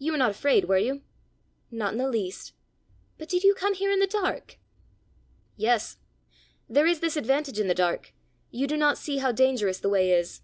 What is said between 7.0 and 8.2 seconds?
advantage in the dark: